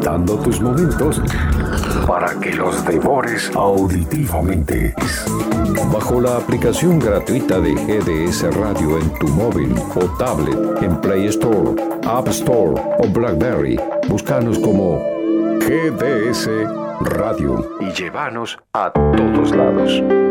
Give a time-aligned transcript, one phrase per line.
[0.00, 1.20] agitando tus momentos
[2.06, 4.94] para que los devores auditivamente.
[5.92, 11.74] Bajo la aplicación gratuita de GDS Radio en tu móvil o tablet en Play Store,
[12.06, 13.78] App Store o Blackberry,
[14.08, 14.98] búscanos como
[15.58, 16.48] GDS
[17.00, 20.29] Radio y llévanos a todos lados.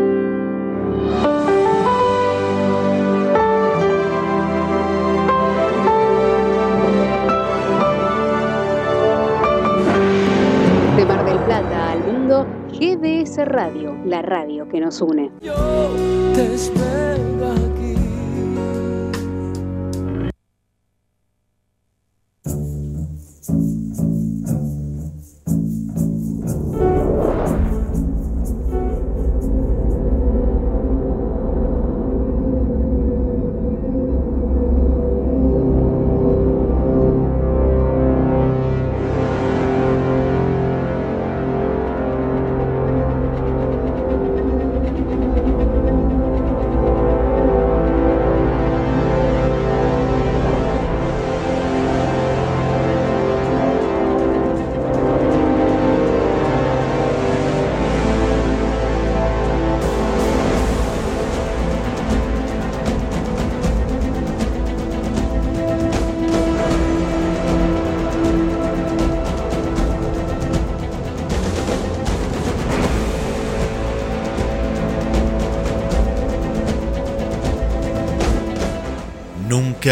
[12.80, 15.30] GDS Radio, la radio que nos une.
[15.42, 15.52] Yo
[16.34, 17.79] te espero aquí.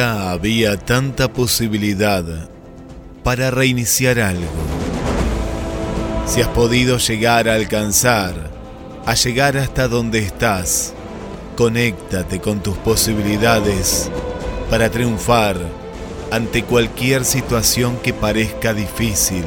[0.01, 2.25] Había tanta posibilidad
[3.25, 4.47] para reiniciar algo.
[6.25, 8.35] Si has podido llegar a alcanzar,
[9.05, 10.95] a llegar hasta donde estás,
[11.57, 14.09] conéctate con tus posibilidades
[14.71, 15.57] para triunfar
[16.31, 19.45] ante cualquier situación que parezca difícil,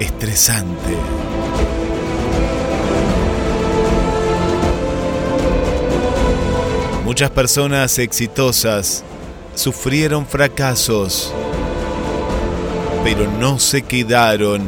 [0.00, 0.96] estresante.
[7.04, 9.04] Muchas personas exitosas
[9.56, 11.32] sufrieron fracasos,
[13.02, 14.62] pero no se quedaron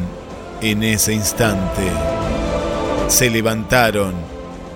[0.63, 1.83] en ese instante.
[3.09, 4.15] Se levantaron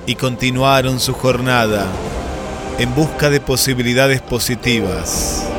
[0.07, 1.87] y continuaron su jornada
[2.79, 5.52] en busca de posibilidades positivas.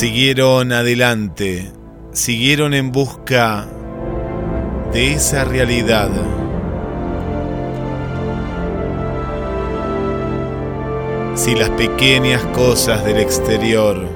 [0.00, 1.70] Siguieron adelante,
[2.12, 3.66] siguieron en busca
[4.94, 6.08] de esa realidad.
[11.34, 14.08] Si las pequeñas cosas del exterior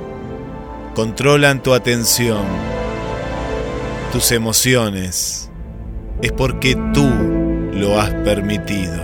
[0.95, 2.47] controlan tu atención,
[4.11, 5.51] tus emociones,
[6.23, 7.11] es porque tú
[7.75, 9.03] lo has permitido.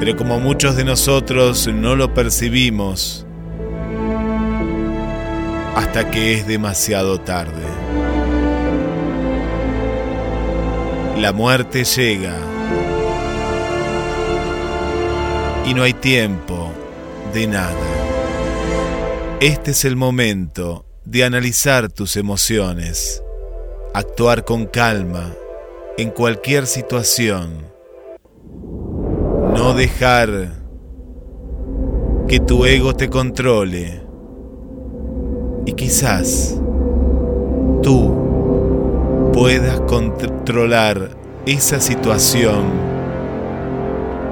[0.00, 3.23] Pero como muchos de nosotros no lo percibimos,
[5.74, 7.66] hasta que es demasiado tarde.
[11.18, 12.36] La muerte llega
[15.66, 16.72] y no hay tiempo
[17.32, 17.74] de nada.
[19.40, 23.22] Este es el momento de analizar tus emociones,
[23.94, 25.32] actuar con calma
[25.98, 27.66] en cualquier situación,
[29.54, 30.52] no dejar
[32.26, 34.03] que tu ego te controle
[35.66, 36.58] y quizás
[37.82, 41.10] tú puedas controlar
[41.46, 42.64] esa situación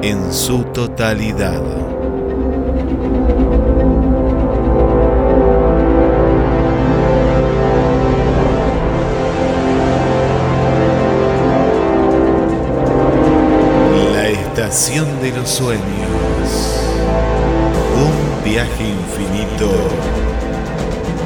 [0.03, 1.63] en su totalidad.
[14.13, 15.83] La estación de los sueños.
[17.95, 20.22] Un viaje infinito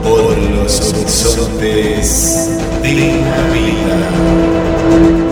[0.06, 2.48] por los horizontes
[2.82, 5.25] de la vida.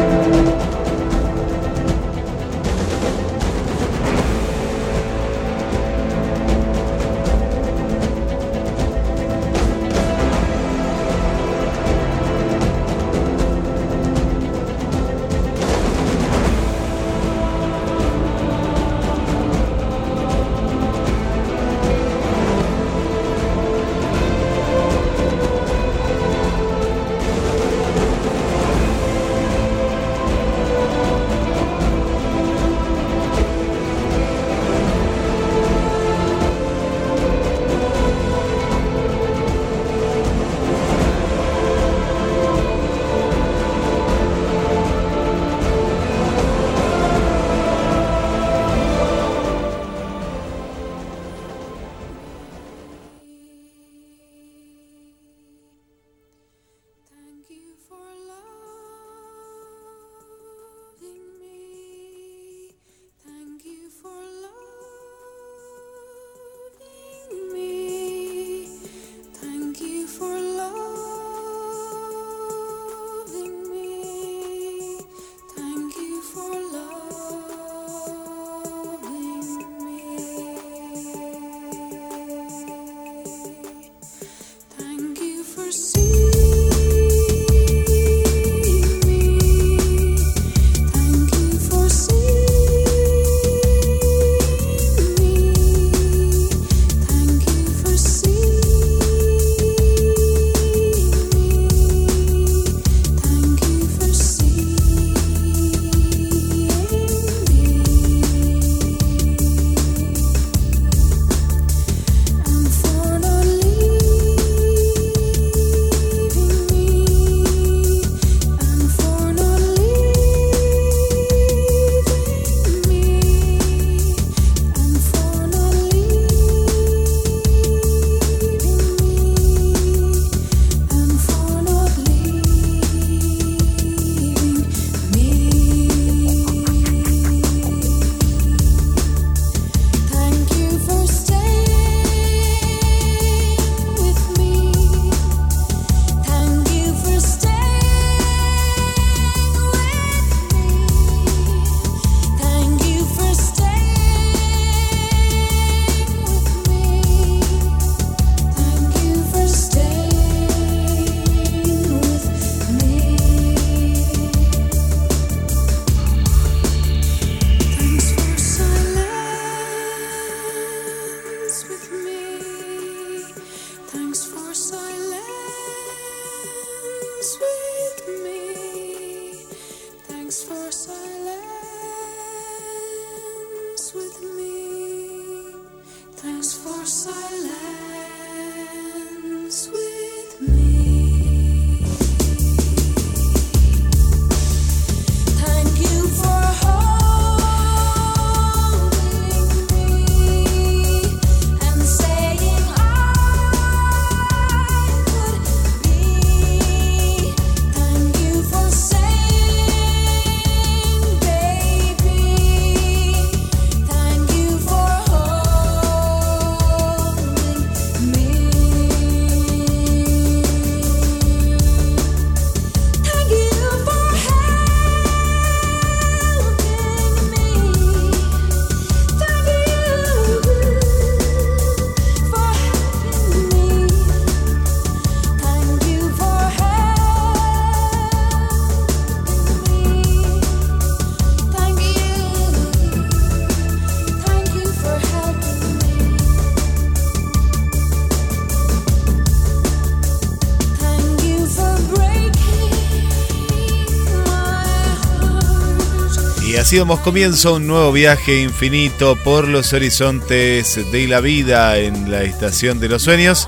[256.74, 262.10] Así damos comienzo a un nuevo viaje infinito por los horizontes de la vida en
[262.10, 263.46] la estación de los sueños,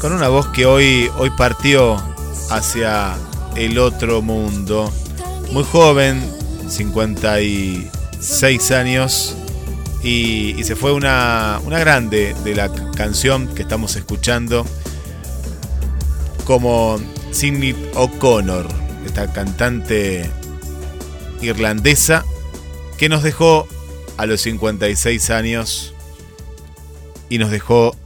[0.00, 2.02] con una voz que hoy, hoy partió
[2.50, 3.14] hacia
[3.54, 4.92] el otro mundo.
[5.52, 6.20] Muy joven,
[6.68, 9.36] 56 años,
[10.02, 14.66] y, se fue una, una grande de la canción que estamos escuchando,
[16.44, 16.98] como
[17.30, 18.66] Sidney O'Connor,
[19.06, 20.28] esta cantante
[21.40, 22.24] irlandesa
[22.98, 23.66] que nos dejó
[24.16, 25.94] a los 56 años
[27.28, 27.96] y nos dejó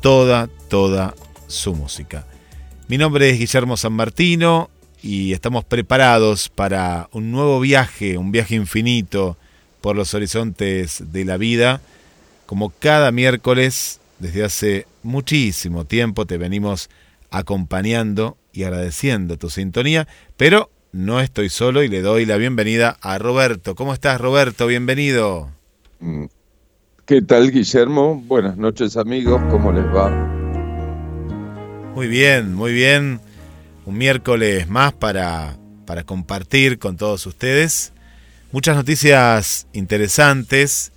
[0.00, 1.14] toda, toda
[1.48, 2.26] su música.
[2.88, 4.70] Mi nombre es Guillermo San Martino
[5.02, 9.36] y estamos preparados para un nuevo viaje, un viaje infinito
[9.80, 11.80] por los horizontes de la vida.
[12.46, 16.88] Como cada miércoles, desde hace muchísimo tiempo, te venimos
[17.30, 23.18] acompañando y agradeciendo tu sintonía, pero no estoy solo y le doy la bienvenida a
[23.18, 23.74] Roberto.
[23.74, 24.66] ¿Cómo estás, Roberto?
[24.66, 25.50] Bienvenido.
[26.00, 26.24] Mm.
[27.04, 28.22] ¿Qué tal, Guillermo?
[28.26, 29.42] Buenas noches, amigos.
[29.50, 30.08] ¿Cómo les va?
[31.94, 33.20] Muy bien, muy bien.
[33.84, 37.92] Un miércoles más para, para compartir con todos ustedes.
[38.50, 40.92] Muchas noticias interesantes.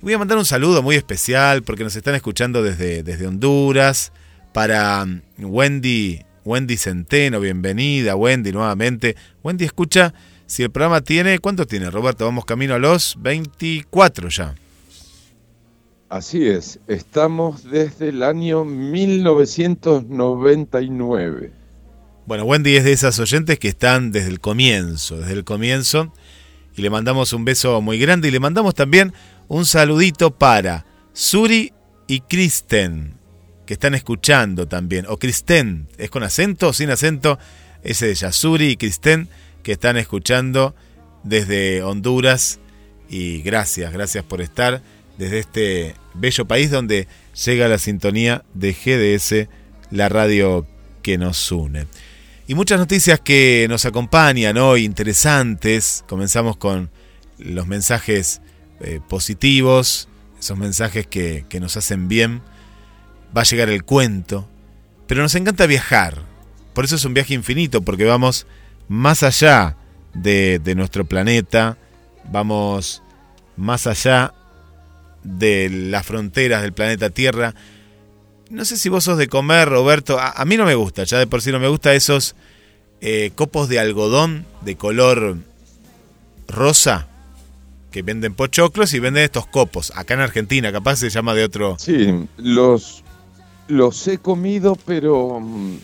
[0.00, 4.12] Voy a mandar un saludo muy especial porque nos están escuchando desde, desde Honduras.
[4.52, 9.16] Para mm, Wendy Wendy Centeno, bienvenida, Wendy, nuevamente.
[9.42, 10.12] Wendy, escucha,
[10.46, 12.26] si el programa tiene, ¿cuánto tiene, Roberto?
[12.26, 14.54] Vamos camino a los 24 ya.
[16.10, 21.50] Así es, estamos desde el año 1999.
[22.26, 26.12] Bueno, Wendy es de esas oyentes que están desde el comienzo, desde el comienzo,
[26.76, 29.14] y le mandamos un beso muy grande y le mandamos también
[29.48, 31.72] un saludito para Suri
[32.06, 33.14] y Kristen,
[33.66, 37.38] que están escuchando también, o Cristén, ¿es con acento o sin acento?
[37.82, 39.28] Ese de Yasuri y Cristén,
[39.62, 40.74] que están escuchando
[41.22, 42.60] desde Honduras.
[43.08, 44.82] Y gracias, gracias por estar
[45.18, 47.06] desde este bello país donde
[47.44, 49.48] llega la sintonía de GDS,
[49.90, 50.66] la radio
[51.02, 51.86] que nos une.
[52.46, 56.04] Y muchas noticias que nos acompañan hoy, interesantes.
[56.08, 56.90] Comenzamos con
[57.38, 58.40] los mensajes
[58.80, 62.42] eh, positivos, esos mensajes que, que nos hacen bien
[63.36, 64.48] va a llegar el cuento,
[65.06, 66.22] pero nos encanta viajar.
[66.72, 68.46] Por eso es un viaje infinito, porque vamos
[68.88, 69.76] más allá
[70.14, 71.78] de, nuestro planeta,
[72.30, 73.02] vamos
[73.56, 74.32] más allá
[75.22, 77.54] de las fronteras del planeta Tierra.
[78.50, 80.18] No sé si vos sos de comer, Roberto.
[80.20, 82.34] A, mí no me gusta, ya de por sí no me gusta esos
[83.00, 85.38] eh, copos de algodón de color
[86.48, 87.08] rosa
[87.90, 89.92] que venden pochoclos y venden estos copos.
[89.94, 91.76] Acá en Argentina, capaz se llama de otro.
[91.78, 93.03] Sí, los
[93.68, 95.78] los he comido, pero mm,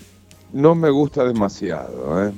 [0.52, 2.26] no me gusta demasiado.
[2.26, 2.32] ¿eh?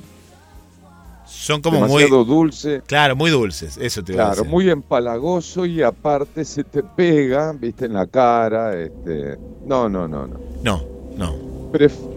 [1.25, 2.81] Son como demasiado muy dulce.
[2.85, 7.93] Claro, muy dulces, eso te Claro, muy empalagoso y aparte se te pega, viste, en
[7.93, 8.79] la cara.
[8.79, 9.37] Este...
[9.65, 10.39] No, no, no, no.
[10.63, 10.83] No,
[11.17, 11.35] no.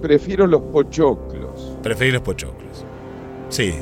[0.02, 1.76] prefiero los pochoclos.
[1.82, 2.84] Prefiero los pochoclos.
[3.48, 3.74] Sí.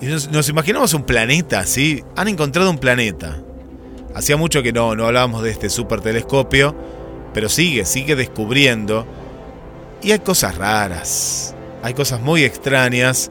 [0.00, 2.04] Y nos, imaginamos un planeta, ¿sí?
[2.14, 3.38] Han encontrado un planeta.
[4.14, 6.74] Hacía mucho que no, no hablábamos de este super telescopio
[7.34, 9.06] pero sigue, sigue descubriendo.
[10.02, 13.30] Y hay cosas raras, hay cosas muy extrañas.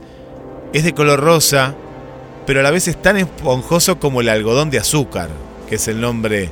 [0.73, 1.75] Es de color rosa,
[2.45, 5.29] pero a la vez es tan esponjoso como el algodón de azúcar,
[5.69, 6.49] que es el nombre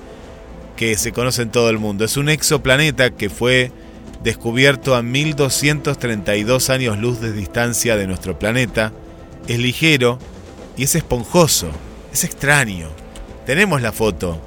[0.76, 2.06] que se conoce en todo el mundo.
[2.06, 3.72] Es un exoplaneta que fue
[4.24, 8.92] descubierto a 1232 años luz de distancia de nuestro planeta,
[9.48, 10.18] es ligero
[10.76, 11.70] y es esponjoso,
[12.12, 12.90] es extraño.
[13.46, 14.42] Tenemos la foto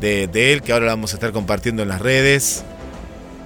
[0.00, 2.64] de, él que ahora la vamos a estar compartiendo en las redes,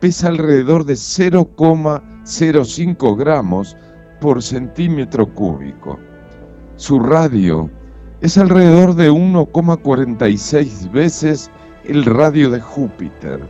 [0.00, 3.76] pesa alrededor de 0,05 gramos
[4.20, 5.98] por centímetro cúbico.
[6.76, 7.70] Su radio
[8.20, 11.50] es alrededor de 1,46 veces
[11.84, 13.40] el radio de Júpiter,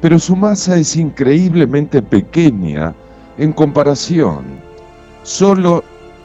[0.00, 2.94] pero su masa es increíblemente pequeña
[3.38, 4.44] en comparación,
[5.22, 5.84] solo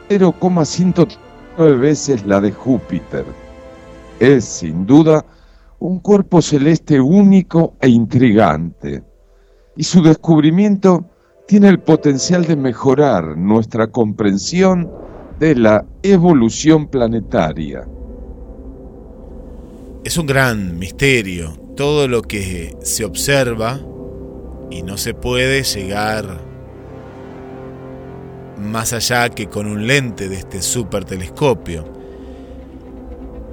[0.09, 3.25] 0,109 veces la de Júpiter.
[4.19, 5.25] Es, sin duda,
[5.79, 9.03] un cuerpo celeste único e intrigante,
[9.75, 11.05] y su descubrimiento
[11.47, 14.91] tiene el potencial de mejorar nuestra comprensión
[15.39, 17.87] de la evolución planetaria.
[20.03, 23.79] Es un gran misterio todo lo que se observa
[24.71, 26.46] y no se puede llegar
[28.57, 31.85] más allá que con un lente de este super telescopio.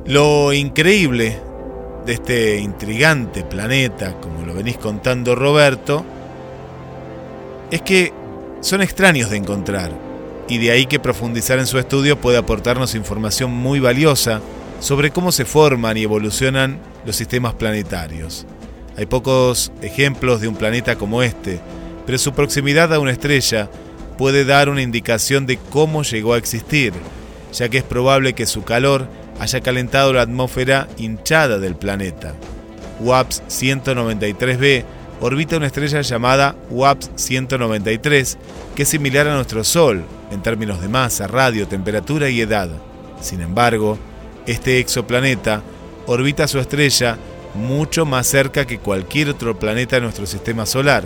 [0.06, 1.38] Lo increíble
[2.04, 6.04] de este intrigante planeta, como lo venís contando Roberto,
[7.70, 8.12] es que
[8.60, 9.92] son extraños de encontrar,
[10.48, 14.40] y de ahí que profundizar en su estudio puede aportarnos información muy valiosa
[14.80, 18.46] sobre cómo se forman y evolucionan los sistemas planetarios.
[18.96, 21.60] Hay pocos ejemplos de un planeta como este,
[22.04, 23.70] pero su proximidad a una estrella
[24.16, 26.92] puede dar una indicación de cómo llegó a existir,
[27.52, 29.08] ya que es probable que su calor
[29.40, 32.34] haya calentado la atmósfera hinchada del planeta.
[33.00, 34.84] WAPS 193b
[35.20, 38.38] orbita una estrella llamada WAPS 193,
[38.74, 42.68] que es similar a nuestro Sol en términos de masa, radio, temperatura y edad.
[43.20, 43.98] Sin embargo,
[44.46, 45.62] este exoplaneta
[46.06, 47.16] orbita su estrella
[47.54, 51.04] mucho más cerca que cualquier otro planeta de nuestro sistema solar,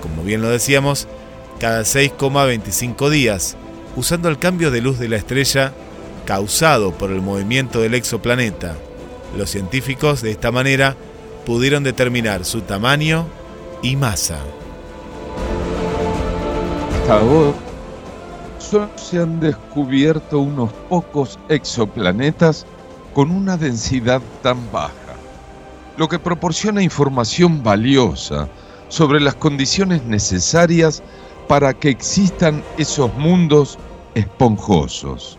[0.00, 1.08] como bien lo decíamos,
[1.58, 3.56] cada 6,25 días,
[3.96, 5.72] usando el cambio de luz de la estrella
[6.24, 8.76] causado por el movimiento del exoplaneta.
[9.36, 10.96] Los científicos de esta manera
[11.46, 13.26] pudieron determinar su tamaño
[13.82, 14.38] y masa.
[17.00, 17.52] Hasta ahora
[18.58, 22.66] solo se han descubierto unos pocos exoplanetas
[23.14, 24.92] con una densidad tan baja,
[25.96, 28.48] lo que proporciona información valiosa
[28.88, 31.02] sobre las condiciones necesarias
[31.48, 33.78] para que existan esos mundos
[34.14, 35.38] esponjosos.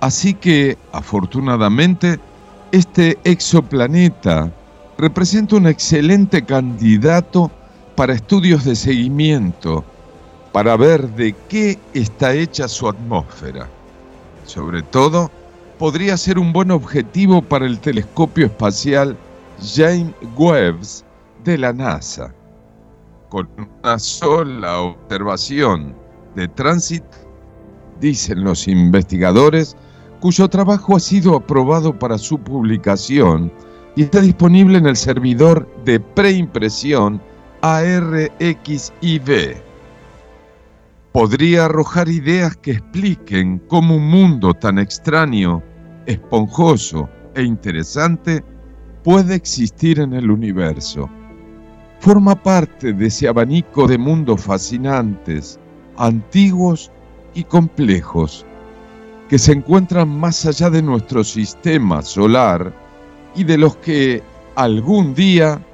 [0.00, 2.18] Así que, afortunadamente,
[2.72, 4.50] este exoplaneta
[4.98, 7.50] representa un excelente candidato
[7.94, 9.84] para estudios de seguimiento,
[10.52, 13.68] para ver de qué está hecha su atmósfera.
[14.44, 15.30] Sobre todo,
[15.78, 19.16] podría ser un buen objetivo para el telescopio espacial
[19.74, 20.80] James Webb
[21.44, 22.35] de la NASA.
[23.28, 23.48] Con
[23.82, 25.96] una sola observación
[26.36, 27.18] de tránsito,
[28.00, 29.76] dicen los investigadores,
[30.20, 33.52] cuyo trabajo ha sido aprobado para su publicación
[33.96, 37.20] y está disponible en el servidor de preimpresión
[37.62, 39.56] ARXIV.
[41.12, 45.64] Podría arrojar ideas que expliquen cómo un mundo tan extraño,
[46.06, 48.44] esponjoso e interesante
[49.02, 51.10] puede existir en el universo.
[52.00, 55.58] Forma parte de ese abanico de mundos fascinantes,
[55.96, 56.90] antiguos
[57.34, 58.44] y complejos,
[59.28, 62.72] que se encuentran más allá de nuestro sistema solar
[63.34, 64.22] y de los que
[64.54, 65.64] algún día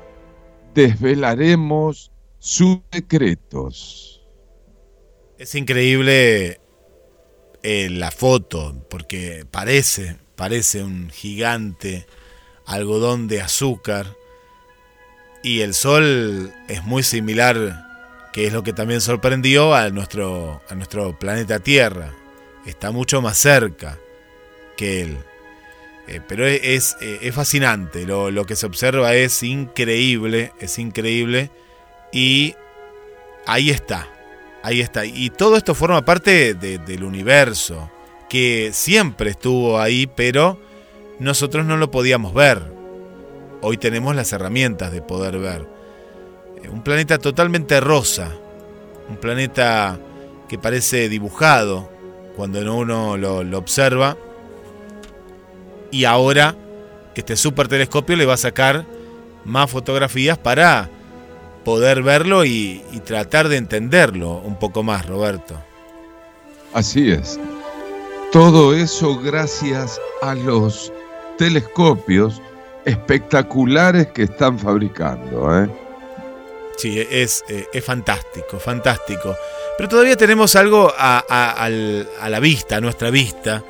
[0.74, 4.22] desvelaremos sus secretos.
[5.38, 6.60] Es increíble
[7.62, 12.06] eh, la foto, porque parece, parece un gigante
[12.66, 14.16] algodón de azúcar
[15.42, 17.86] y el Sol es muy similar,
[18.32, 22.12] que es lo que también sorprendió a nuestro, a nuestro planeta Tierra.
[22.66, 23.98] Está mucho más cerca
[24.76, 25.18] que él.
[26.08, 31.50] Eh, pero es, eh, es, fascinante, lo, lo, que se observa es increíble, es increíble.
[32.12, 32.54] Y
[33.46, 34.08] ahí está,
[34.62, 35.04] ahí está.
[35.04, 37.90] Y todo esto forma parte del universo,
[38.28, 40.60] que siempre estuvo ahí, pero
[41.18, 42.81] nosotros no lo podíamos ver.
[43.64, 45.68] Hoy tenemos las herramientas de poder ver.
[46.62, 48.32] Eh, un planeta totalmente rosa,
[49.08, 50.00] un planeta
[50.48, 51.88] que parece dibujado
[52.36, 54.16] cuando uno lo, observa
[55.92, 56.56] y ahora
[57.14, 58.84] este super telescopio le va a sacar
[59.44, 60.90] más fotografías para
[61.64, 65.54] poder verlo y, tratar de entenderlo un poco más, Roberto.
[66.72, 67.38] Así es.
[68.32, 70.92] Todo eso gracias a los
[71.38, 72.42] telescopios
[72.84, 75.62] espectaculares que están fabricando.
[75.62, 75.68] ¿eh?
[76.76, 79.36] Sí, es, eh, es, fantástico, fantástico.
[79.76, 83.62] Pero todavía tenemos algo a, a la vista, a nuestra vista.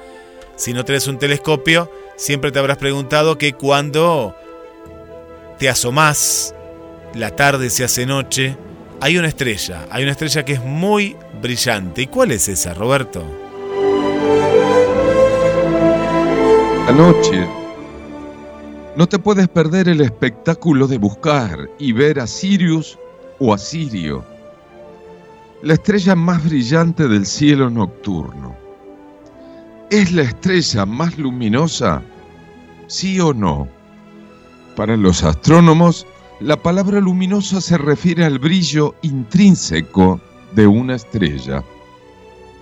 [0.56, 4.36] Si no tenés un telescopio, Siempre te habrás preguntado que cuando
[5.58, 6.54] te asomás,
[7.14, 8.56] la tarde se hace noche,
[9.00, 12.02] hay una estrella, hay una estrella que es muy brillante.
[12.02, 13.24] ¿Y cuál es esa, Roberto?
[16.86, 17.48] Anoche
[18.96, 22.98] no te puedes perder el espectáculo de buscar y ver a Sirius
[23.38, 24.24] o a Sirio,
[25.62, 28.56] la estrella más brillante del cielo nocturno.
[29.90, 32.02] Es la estrella más luminosa
[32.92, 33.68] ¿Sí o no?
[34.76, 36.06] Para los astrónomos,
[36.40, 40.20] la palabra luminosa se refiere al brillo intrínseco
[40.54, 41.64] de una estrella.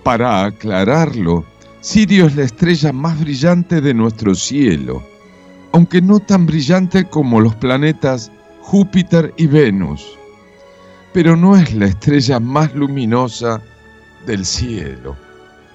[0.03, 1.43] Para aclararlo,
[1.81, 5.03] Sirio es la estrella más brillante de nuestro cielo,
[5.73, 8.31] aunque no tan brillante como los planetas
[8.61, 10.17] Júpiter y Venus.
[11.13, 13.61] Pero no es la estrella más luminosa
[14.25, 15.17] del cielo.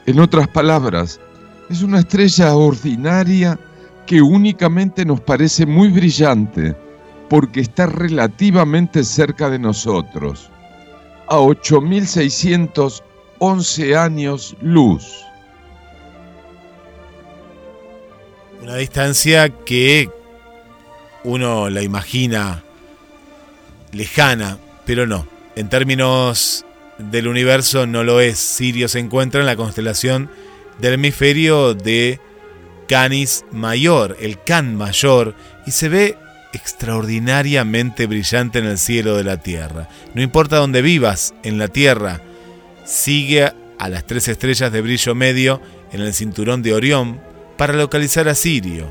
[0.06, 1.20] En otras palabras,
[1.68, 3.58] es una estrella ordinaria
[4.06, 6.76] que únicamente nos parece muy brillante
[7.28, 10.48] porque está relativamente cerca de nosotros,
[11.26, 15.25] a 8.611 años luz.
[18.66, 20.10] Una distancia que
[21.22, 22.64] uno la imagina
[23.92, 25.28] lejana, pero no.
[25.54, 26.64] En términos
[26.98, 28.40] del universo no lo es.
[28.40, 30.28] Sirio se encuentra en la constelación
[30.80, 32.18] del hemisferio de
[32.88, 36.18] Canis Mayor, el Can Mayor, y se ve
[36.52, 39.88] extraordinariamente brillante en el cielo de la Tierra.
[40.12, 42.20] No importa dónde vivas en la Tierra,
[42.84, 47.25] sigue a las tres estrellas de brillo medio en el cinturón de Orión
[47.56, 48.86] para localizar a Sirio.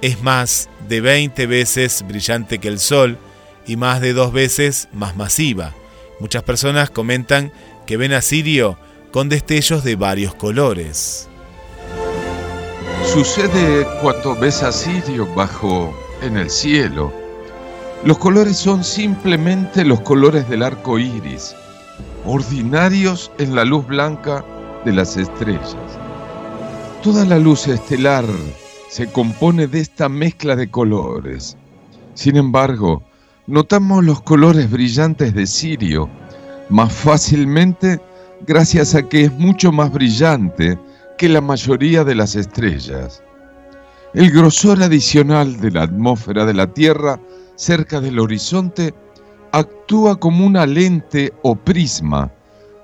[0.00, 3.18] Es más de 20 veces brillante que el Sol
[3.66, 5.74] y más de dos veces más masiva.
[6.20, 7.52] Muchas personas comentan
[7.86, 8.78] que ven a Sirio
[9.12, 11.28] con destellos de varios colores.
[13.04, 17.12] Sucede cuando ves a Sirio bajo en el cielo.
[18.04, 21.54] Los colores son simplemente los colores del arco iris,
[22.24, 24.44] ordinarios en la luz blanca
[24.84, 25.76] de las estrellas.
[27.02, 28.24] Toda la luz estelar
[28.88, 31.56] se compone de esta mezcla de colores.
[32.14, 33.04] Sin embargo,
[33.46, 36.10] notamos los colores brillantes de Sirio
[36.68, 38.00] más fácilmente
[38.46, 40.76] gracias a que es mucho más brillante
[41.16, 43.22] que la mayoría de las estrellas.
[44.12, 47.20] El grosor adicional de la atmósfera de la Tierra
[47.54, 48.92] cerca del horizonte
[49.52, 52.32] actúa como una lente o prisma,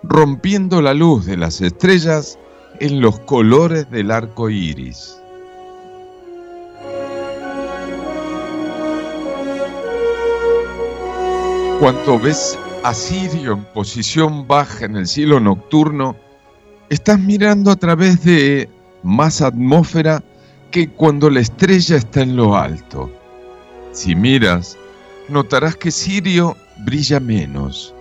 [0.04, 2.38] rompiendo la luz de las estrellas
[2.80, 5.16] en los colores del arco iris.
[11.80, 16.16] Cuando ves a Sirio en posición baja en el cielo nocturno,
[16.88, 18.68] estás mirando a través de
[19.02, 20.22] más atmósfera
[20.70, 23.10] que cuando la estrella está en lo alto.
[23.92, 24.76] Si miras,
[25.28, 27.94] notarás que Sirio brilla menos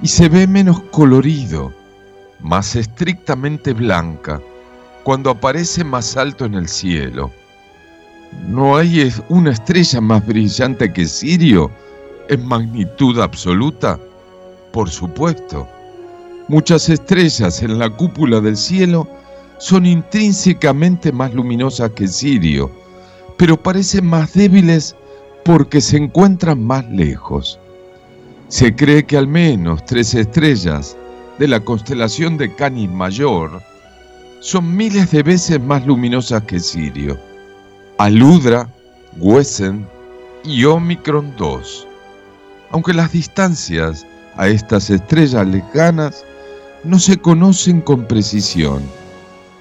[0.00, 1.72] y se ve menos colorido,
[2.40, 4.40] más estrictamente blanca,
[5.02, 7.30] cuando aparece más alto en el cielo.
[8.46, 11.70] ¿no hay una estrella más brillante que Sirio
[12.28, 13.98] en magnitud absoluta?
[14.72, 15.66] Por supuesto.
[16.48, 19.06] Muchas estrellas en la cúpula del cielo
[19.58, 22.70] son intrínsecamente más luminosas que Sirio,
[23.36, 24.96] pero parecen más débiles
[25.44, 27.58] porque se encuentran más lejos.
[28.48, 30.96] Se cree que al menos tres estrellas
[31.38, 33.62] de la constelación de Canis Mayor
[34.40, 37.18] son miles de veces más luminosas que Sirio.
[37.98, 38.68] Aludra,
[39.18, 39.86] Wesen
[40.44, 41.86] y Omicron 2.
[42.70, 46.24] Aunque las distancias a estas estrellas lejanas
[46.84, 48.82] no se conocen con precisión.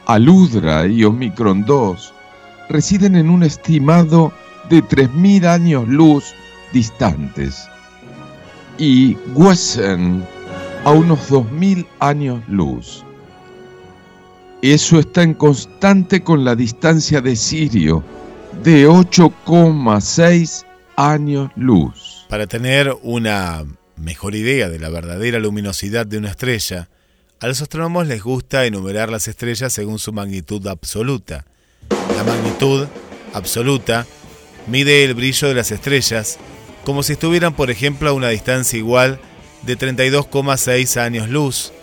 [0.05, 2.13] Aludra y Omicron 2
[2.69, 4.31] residen en un estimado
[4.69, 6.33] de 3.000 años luz
[6.73, 7.67] distantes
[8.77, 10.23] y Wesen
[10.87, 13.03] a unos 2.000 años luz.
[14.61, 18.05] Eso está en constante con la distancia de Sirio
[18.63, 20.63] de 8,6
[20.95, 22.25] años luz.
[22.29, 23.65] Para tener una
[23.97, 26.87] mejor idea de la verdadera luminosidad de una estrella,
[27.41, 31.43] a los astrónomos les gusta enumerar las estrellas según su magnitud absoluta.
[32.15, 32.87] La magnitud
[33.33, 34.07] absoluta
[34.67, 36.39] mide el brillo de las estrellas
[36.85, 39.19] como si estuvieran, por ejemplo, a una distancia igual
[39.63, 41.73] de 32,6 años luz.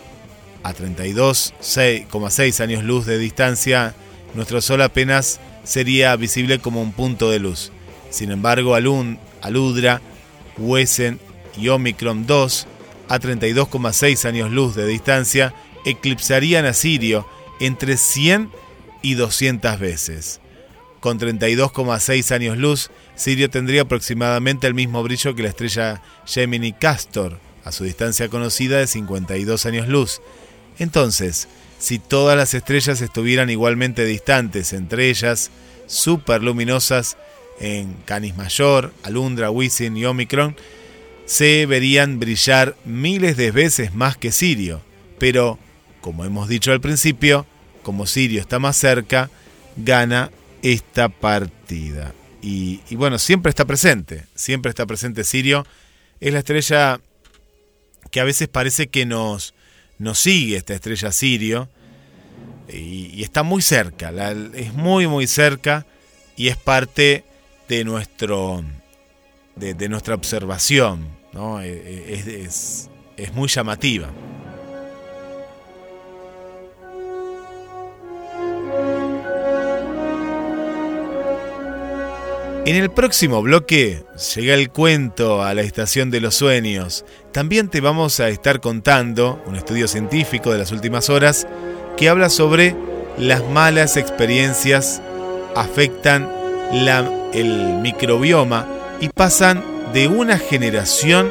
[0.63, 3.95] A 32,6 años luz de distancia,
[4.35, 7.71] nuestro Sol apenas sería visible como un punto de luz.
[8.11, 10.01] Sin embargo, Alun, Aludra,
[10.57, 11.21] Wesen
[11.59, 12.67] y Omicron 2
[13.09, 17.29] a 32,6 años luz de distancia, eclipsarían a Sirio
[17.61, 18.51] entre 100
[19.03, 20.41] y 200 veces.
[21.01, 27.39] Con 32,6 años luz, Sirio tendría aproximadamente el mismo brillo que la estrella Gemini Castor,
[27.64, 30.20] a su distancia conocida de 52 años luz.
[30.79, 31.48] Entonces,
[31.79, 35.50] si todas las estrellas estuvieran igualmente distantes entre ellas,
[35.87, 37.16] superluminosas
[37.61, 40.57] en Canis Mayor, Alundra, Wisin y Omicron,
[41.27, 44.83] se verían brillar miles de veces más que Sirio.
[45.18, 45.59] Pero,
[46.00, 47.46] como hemos dicho al principio,
[47.83, 49.31] como Sirio está más cerca,
[49.77, 50.31] gana
[50.62, 52.14] esta partida.
[52.42, 55.66] Y, bueno, siempre está presente, siempre está presente Sirio.
[56.20, 57.00] Es la estrella
[58.14, 59.55] que a veces parece que nos,
[59.98, 61.68] nos sigue, esta estrella Sirio,
[62.72, 64.12] y, está muy cerca,
[64.55, 65.85] es muy, muy cerca
[66.37, 67.24] y es parte
[67.68, 68.62] de nuestro
[69.57, 71.09] de, nuestra observación.
[71.61, 74.12] Eh, eh, es, es muy llamativa.
[82.66, 87.05] En el próximo bloque llega el cuento a la estación de los sueños.
[87.31, 91.46] También te vamos a estar contando un estudio científico de las últimas horas
[91.98, 92.74] que habla sobre
[93.18, 95.03] las malas experiencias
[95.55, 96.31] afectan
[97.35, 98.66] el microbioma
[98.98, 101.31] y pasan de una generación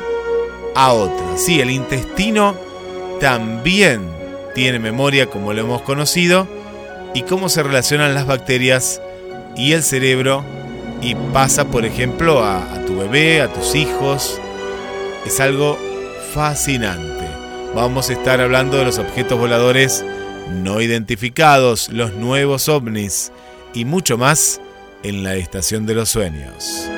[0.75, 1.37] a otra.
[1.37, 2.55] Sí, el intestino
[3.19, 4.07] también
[4.53, 6.47] tiene memoria como lo hemos conocido
[7.15, 9.01] y cómo se relacionan las bacterias
[9.57, 10.43] y el cerebro
[11.03, 14.39] y pasa, por ejemplo, a, tu bebé, a tus hijos.
[15.25, 15.77] Es algo
[16.33, 17.27] fascinante.
[17.75, 20.05] Vamos a estar hablando de los objetos voladores
[20.49, 23.31] no identificados, los nuevos ovnis
[23.73, 24.61] y mucho más
[25.03, 26.89] en la Estación de los Sueños.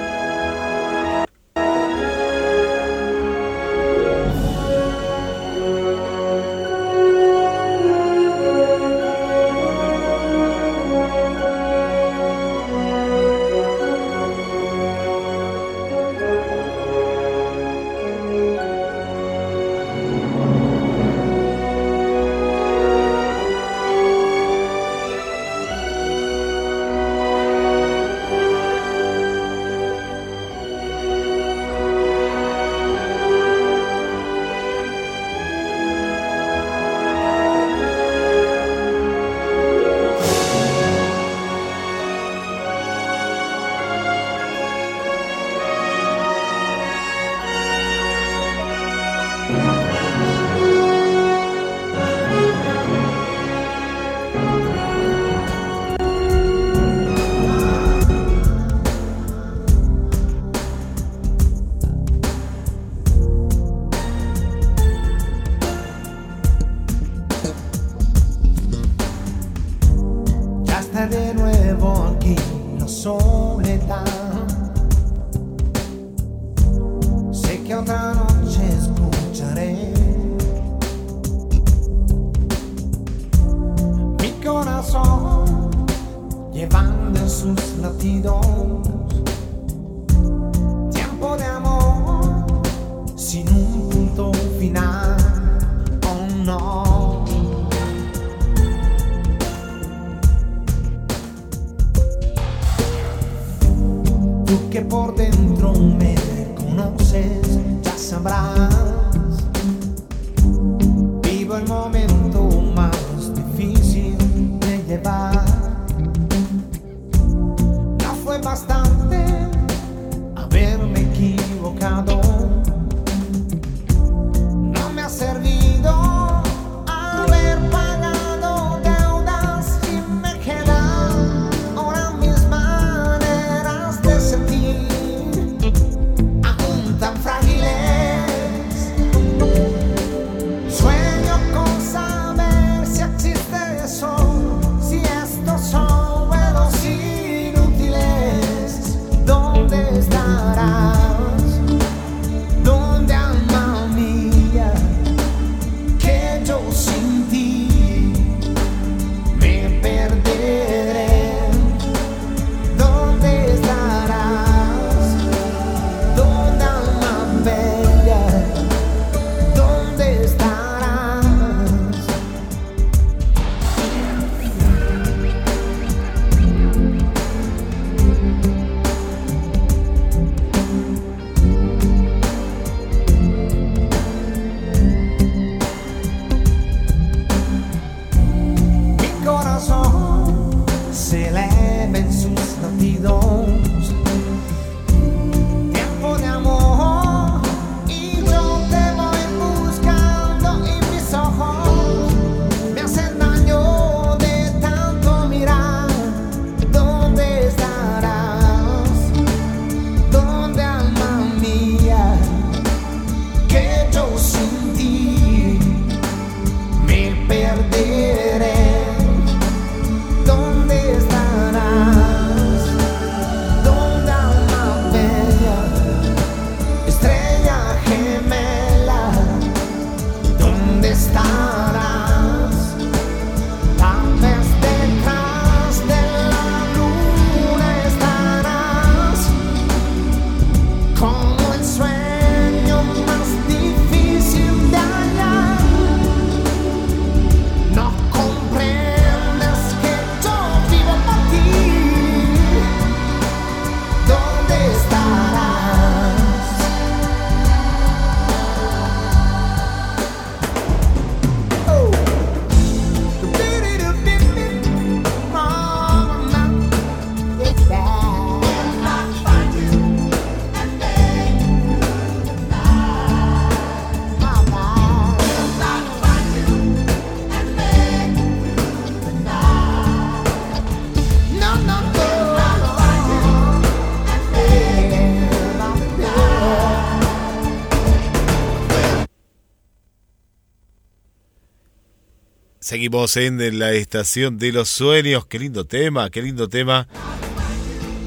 [292.86, 295.26] Seguimos en la estación de los sueños.
[295.26, 296.88] Qué lindo tema, qué lindo tema.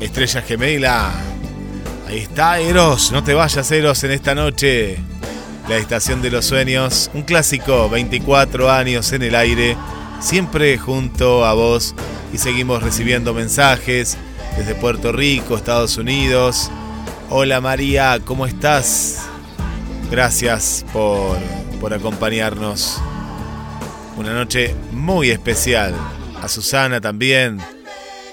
[0.00, 1.12] Estrella gemela.
[2.06, 3.10] Ahí está Eros.
[3.10, 4.98] No te vayas Eros en esta noche.
[5.68, 7.10] La estación de los sueños.
[7.12, 7.90] Un clásico.
[7.90, 9.76] 24 años en el aire.
[10.20, 11.96] Siempre junto a vos.
[12.32, 14.16] Y seguimos recibiendo mensajes
[14.56, 16.70] desde Puerto Rico, Estados Unidos.
[17.30, 19.26] Hola María, ¿cómo estás?
[20.08, 21.36] Gracias por,
[21.80, 23.00] por acompañarnos.
[24.18, 25.94] Una noche muy especial.
[26.42, 27.59] A Susana también.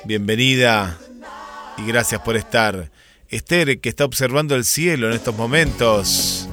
[0.03, 0.97] Bienvenida
[1.77, 2.89] y gracias por estar.
[3.29, 6.49] Esther, que está observando el cielo en estos momentos.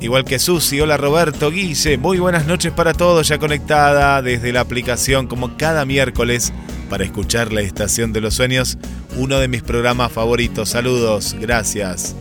[0.00, 4.60] Igual que Susi, hola Roberto, Guille, muy buenas noches para todos, ya conectada desde la
[4.60, 6.52] aplicación como cada miércoles
[6.90, 8.76] para escuchar la Estación de los Sueños,
[9.16, 10.70] uno de mis programas favoritos.
[10.70, 12.16] Saludos, gracias.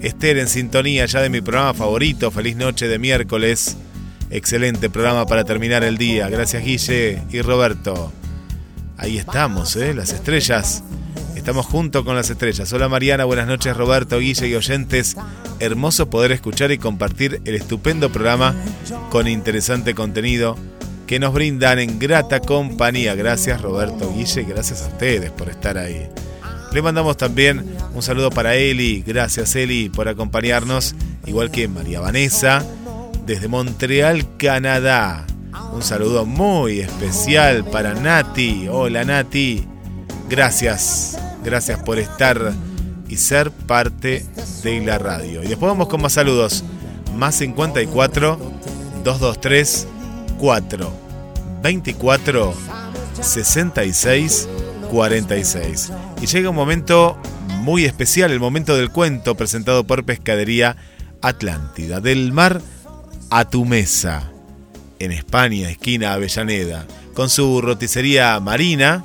[0.00, 3.76] Esther en sintonía ya de mi programa favorito, feliz noche de miércoles.
[4.32, 6.30] Excelente programa para terminar el día.
[6.30, 8.10] Gracias Guille y Roberto.
[8.96, 9.92] Ahí estamos, ¿eh?
[9.92, 10.82] las estrellas.
[11.36, 12.72] Estamos junto con las estrellas.
[12.72, 15.16] Hola Mariana, buenas noches Roberto, Guille y oyentes.
[15.60, 18.54] Hermoso poder escuchar y compartir el estupendo programa
[19.10, 20.56] con interesante contenido
[21.06, 23.14] que nos brindan en grata compañía.
[23.14, 26.08] Gracias Roberto, Guille, gracias a ustedes por estar ahí.
[26.72, 29.04] Le mandamos también un saludo para Eli.
[29.06, 30.94] Gracias Eli por acompañarnos,
[31.26, 32.64] igual que María Vanessa
[33.26, 35.26] desde Montreal, Canadá.
[35.72, 38.68] Un saludo muy especial para Nati.
[38.68, 39.66] Hola Nati.
[40.28, 42.52] Gracias, gracias por estar
[43.08, 44.24] y ser parte
[44.62, 45.42] de la radio.
[45.42, 46.64] Y después vamos con más saludos.
[47.16, 48.38] Más 54
[49.04, 49.86] 223
[50.38, 50.92] 4
[51.62, 52.54] 24
[53.20, 54.48] 66
[54.90, 55.92] 46.
[56.20, 57.18] Y llega un momento
[57.58, 60.76] muy especial, el momento del cuento presentado por Pescadería
[61.20, 62.00] Atlántida.
[62.00, 62.60] Del mar
[63.34, 64.30] a tu mesa.
[64.98, 66.86] En España, esquina Avellaneda.
[67.14, 69.02] Con su roticería marina,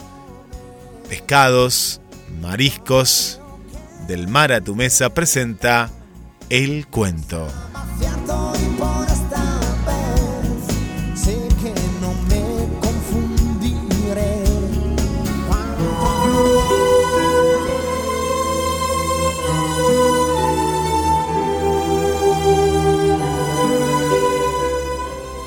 [1.08, 2.02] pescados,
[2.42, 3.40] mariscos,
[4.06, 5.90] del mar a tu mesa presenta
[6.50, 7.48] El Cuento.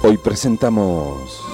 [0.02, 1.44] Hoy presentamos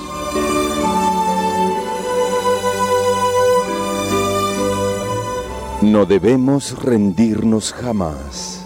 [5.83, 8.65] No debemos rendirnos jamás.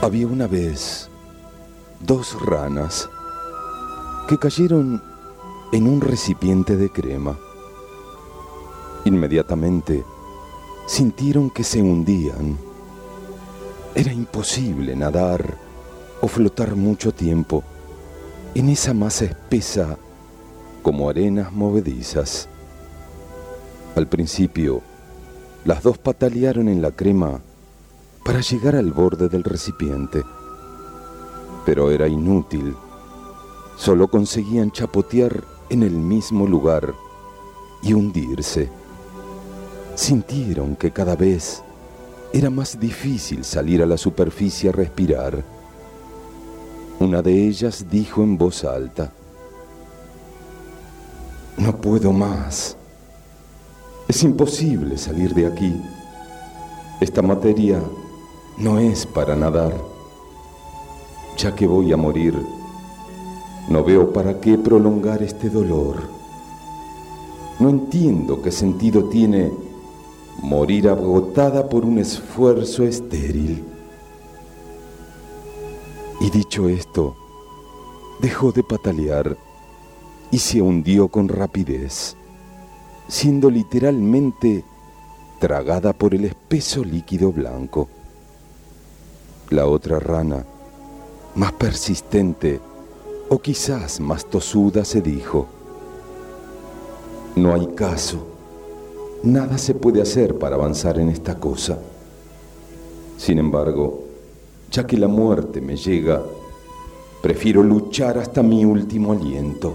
[0.00, 1.08] Había una vez
[2.00, 3.08] dos ranas
[4.28, 5.02] que cayeron
[5.72, 7.38] en un recipiente de crema.
[9.04, 10.04] Inmediatamente
[10.86, 12.58] sintieron que se hundían.
[13.94, 15.56] Era imposible nadar
[16.20, 17.64] o flotar mucho tiempo
[18.54, 19.96] en esa masa espesa
[20.82, 22.48] como arenas movedizas.
[23.96, 24.82] Al principio,
[25.64, 27.40] las dos patalearon en la crema
[28.24, 30.22] para llegar al borde del recipiente,
[31.64, 32.74] pero era inútil.
[33.76, 36.94] Solo conseguían chapotear en el mismo lugar
[37.82, 38.70] y hundirse
[39.94, 41.62] sintieron que cada vez
[42.32, 45.44] era más difícil salir a la superficie a respirar.
[46.98, 49.12] Una de ellas dijo en voz alta,
[51.58, 52.76] No puedo más.
[54.08, 55.80] Es imposible salir de aquí.
[57.00, 57.80] Esta materia
[58.58, 59.74] no es para nadar.
[61.36, 62.34] Ya que voy a morir,
[63.68, 66.02] no veo para qué prolongar este dolor.
[67.58, 69.52] No entiendo qué sentido tiene
[70.42, 73.64] morir agotada por un esfuerzo estéril.
[76.20, 77.16] Y dicho esto,
[78.20, 79.36] dejó de patalear
[80.30, 82.16] y se hundió con rapidez,
[83.08, 84.64] siendo literalmente
[85.38, 87.88] tragada por el espeso líquido blanco.
[89.50, 90.44] La otra rana,
[91.34, 92.60] más persistente
[93.32, 95.46] o quizás más tosuda, se dijo,
[97.34, 98.32] no hay caso
[99.22, 101.78] Nada se puede hacer para avanzar en esta cosa.
[103.16, 104.02] Sin embargo,
[104.68, 106.20] ya que la muerte me llega,
[107.22, 109.74] prefiero luchar hasta mi último aliento.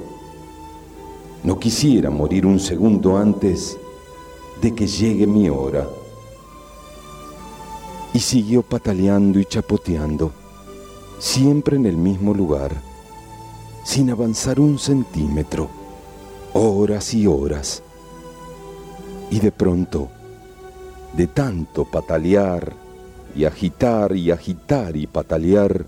[1.45, 3.77] No quisiera morir un segundo antes
[4.61, 5.87] de que llegue mi hora.
[8.13, 10.33] Y siguió pataleando y chapoteando,
[11.19, 12.86] siempre en el mismo lugar,
[13.88, 15.69] sin avanzar un centímetro,
[16.51, 17.81] horas y horas
[19.31, 20.09] y de pronto,
[21.13, 22.73] de tanto patalear
[23.33, 25.85] y agitar y agitar y patalear,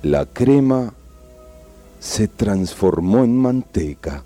[0.00, 0.94] la crema
[2.00, 4.24] se transformó en manteca.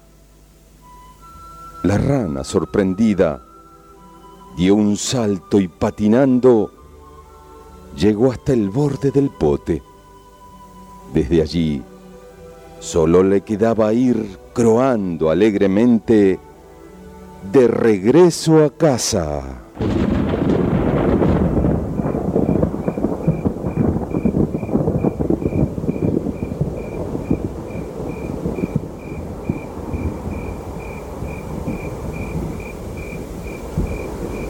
[1.83, 3.43] La rana, sorprendida,
[4.57, 6.71] dio un salto y patinando
[7.97, 9.83] llegó hasta el borde del pote.
[11.13, 11.83] Desde allí
[12.79, 16.39] solo le quedaba ir croando alegremente
[17.53, 19.43] de regreso a casa.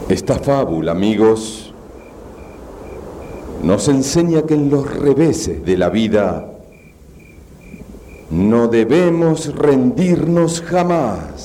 [0.09, 1.73] Esta fábula, amigos,
[3.61, 6.56] nos enseña que en los reveses de la vida
[8.49, 11.36] no debemos rendirnos jamás.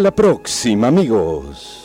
[0.00, 1.79] La próxima, amigos.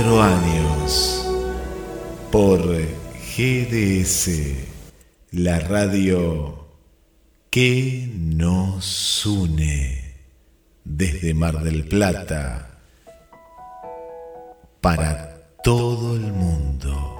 [0.00, 1.26] 24 años.
[2.32, 2.60] Por
[3.36, 4.30] GDS,
[5.32, 6.66] la radio
[7.50, 10.14] que nos une
[10.84, 12.78] desde Mar del Plata
[14.80, 17.19] para todo el mundo.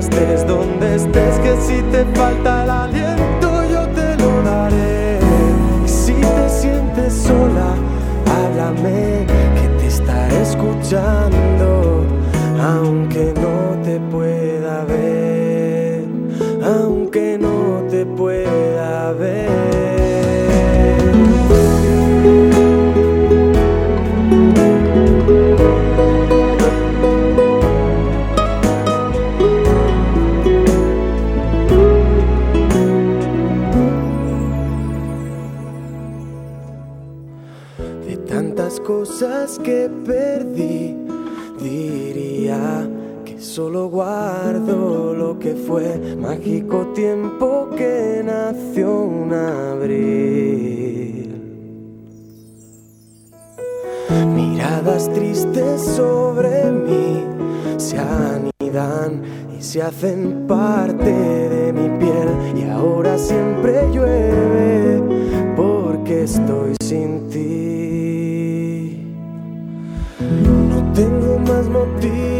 [0.00, 5.18] Estés donde estés, que si te falta el aliento yo te lo daré.
[5.84, 7.74] Y si te sientes sola,
[8.26, 9.26] háblame,
[9.56, 11.19] que te estaré escuchando,
[43.50, 51.34] solo guardo lo que fue mágico tiempo que nació un abril.
[54.36, 57.24] Miradas tristes sobre mí
[57.76, 59.24] se anidan
[59.58, 65.02] y se hacen parte de mi piel y ahora siempre llueve
[65.56, 67.40] porque estoy sin ti.
[70.94, 72.39] Tengo más motivos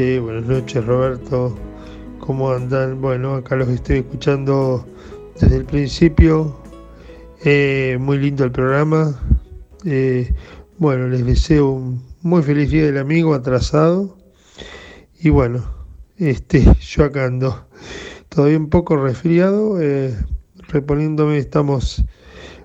[0.00, 1.54] Buenas noches Roberto,
[2.20, 3.02] ¿cómo andan?
[3.02, 4.86] Bueno, acá los estoy escuchando
[5.38, 6.56] desde el principio,
[7.44, 9.20] eh, muy lindo el programa,
[9.84, 10.32] eh,
[10.78, 14.16] bueno, les deseo un muy feliz día del amigo atrasado.
[15.20, 15.62] Y bueno,
[16.16, 17.66] este, yo acá ando
[18.30, 20.16] todavía un poco resfriado, eh,
[20.68, 22.02] reponiéndome, estamos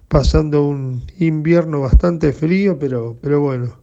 [0.08, 3.78] pasando un invierno bastante frío, pero, pero bueno,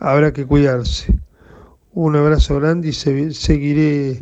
[0.00, 1.18] habrá que cuidarse.
[1.94, 4.20] Un abrazo grande y seguiré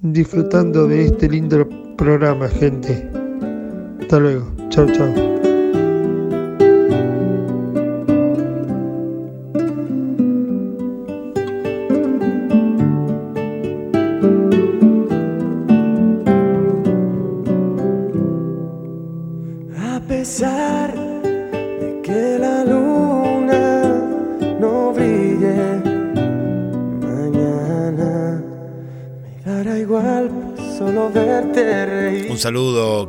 [0.00, 3.08] disfrutando de este lindo programa, gente.
[4.00, 4.52] Hasta luego.
[4.68, 5.31] Chao, chao.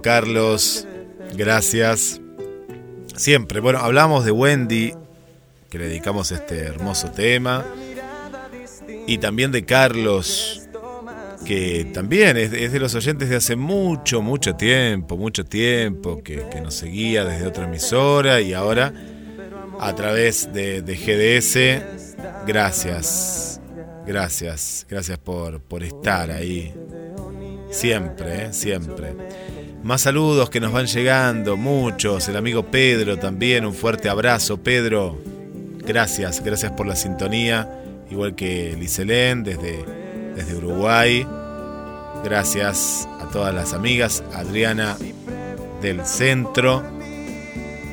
[0.03, 0.85] Carlos.
[1.35, 2.21] Gracias.
[3.15, 3.59] Siempre.
[3.59, 4.93] Bueno, hablamos de Wendy,
[5.71, 7.65] que le dedicamos este hermoso tema.
[9.07, 10.69] Y también de Carlos,
[11.45, 16.75] que también es, de los oyentes de hace mucho, mucho tiempo, mucho tiempo, que, nos
[16.75, 18.93] seguía desde otra emisora y ahora
[19.79, 22.45] a través de, GDS.
[22.45, 23.59] Gracias,
[24.05, 26.73] gracias, gracias por, por estar ahí
[27.73, 28.53] Siempre, ¿eh?
[28.53, 29.13] siempre.
[29.83, 32.29] Más saludos que nos van llegando, muchos.
[32.29, 35.21] El amigo Pedro también, un fuerte abrazo, Pedro.
[35.85, 37.69] Gracias, gracias por la sintonía.
[38.09, 39.83] Igual que Liselén desde,
[40.37, 41.27] desde Uruguay.
[42.23, 44.23] Gracias a todas las amigas.
[44.33, 44.95] Adriana
[45.81, 46.81] del centro.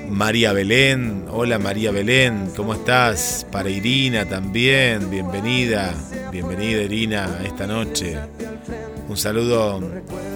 [0.09, 1.25] María Belén.
[1.29, 3.45] Hola María Belén, ¿cómo estás?
[3.51, 5.93] Para Irina también, bienvenida.
[6.31, 8.17] Bienvenida Irina esta noche.
[9.11, 9.81] Un saludo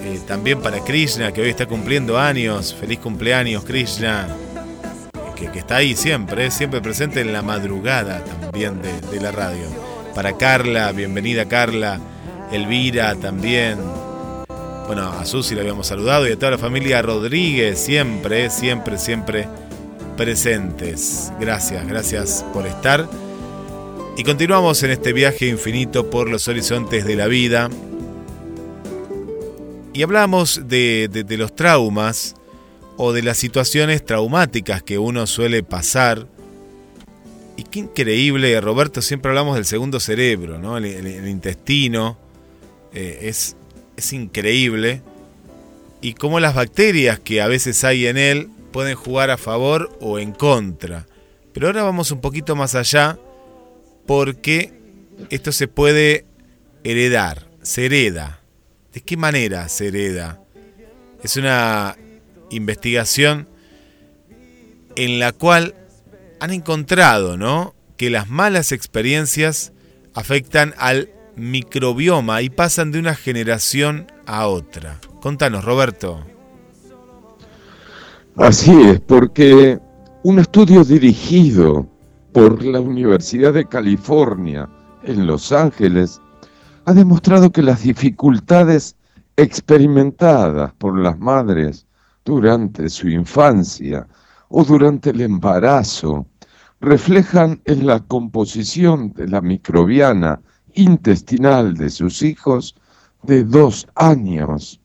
[0.03, 2.75] eh, también para Krishna, que hoy está cumpliendo años.
[2.77, 4.27] Feliz cumpleaños, Krishna.
[5.33, 9.63] Que, está ahí siempre, eh, siempre presente en la madrugada también de, la radio.
[10.13, 12.01] Para Carla, bienvenida Carla.
[12.51, 13.77] Elvira también.
[14.87, 19.47] Bueno, a Susi la habíamos saludado y a toda la familia Rodríguez, siempre, siempre, siempre
[20.17, 21.31] presentes.
[21.39, 23.07] Gracias, gracias por estar.
[24.17, 27.69] Y continuamos en este viaje infinito por los horizontes de la vida
[29.95, 32.35] y hablamos de, los traumas
[32.97, 36.27] o de las situaciones traumáticas que uno suele pasar.
[37.55, 40.75] Y qué increíble, Roberto, siempre hablamos del segundo cerebro, ¿no?
[40.75, 42.17] el, intestino.
[42.93, 43.55] Eh, es,
[43.95, 45.01] es increíble.
[46.01, 50.19] Y cómo las bacterias que a veces hay en él pueden jugar a favor o
[50.19, 51.07] en contra.
[51.53, 53.17] Pero ahora vamos un poquito más allá
[54.05, 54.73] porque
[55.29, 56.25] esto se puede
[56.83, 58.41] heredar, se hereda.
[58.95, 60.39] ¿De qué manera se hereda?
[61.21, 61.97] Es una
[62.49, 63.49] investigación
[64.95, 65.75] en la cual
[66.39, 67.75] han encontrado, ¿no?
[67.97, 69.73] Que las malas experiencias
[70.13, 75.01] afectan al microbioma y pasan de una generación a otra.
[75.19, 76.25] Contanos, Roberto.
[78.37, 79.77] Así es, porque
[80.23, 81.85] un estudio dirigido
[82.31, 84.69] por la Universidad de California
[85.03, 86.21] en Los Ángeles
[86.87, 88.95] ha demostrado que las dificultades
[89.37, 91.87] experimentadas por las madres
[92.23, 94.07] durante su infancia
[94.49, 96.27] o durante el embarazo
[96.79, 100.39] reflejan en la composición de la microbiana
[100.75, 102.75] intestinal de sus hijos
[103.23, 104.79] de dos años,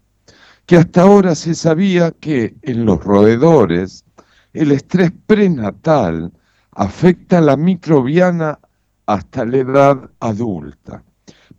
[0.65, 4.07] que hasta ahora se sabía que en los roedores
[4.55, 6.33] el estrés prenatal
[6.73, 8.59] afecta a la microbiana
[9.05, 11.05] hasta la edad adulta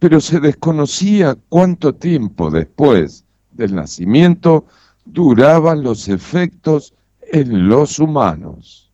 [0.02, 4.66] pero se desconocía cuánto tiempo después del nacimiento
[5.06, 6.96] duraban los efectos
[7.32, 8.90] en los humanos.